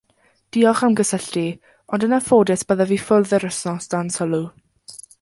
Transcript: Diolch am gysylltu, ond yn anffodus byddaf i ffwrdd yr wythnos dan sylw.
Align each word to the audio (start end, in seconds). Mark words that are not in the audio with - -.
Diolch 0.55 0.81
am 0.87 0.95
gysylltu, 0.99 1.43
ond 1.97 2.07
yn 2.07 2.17
anffodus 2.19 2.65
byddaf 2.73 2.97
i 2.97 2.99
ffwrdd 3.05 3.39
yr 3.39 3.49
wythnos 3.49 3.93
dan 3.95 4.15
sylw. 4.19 4.45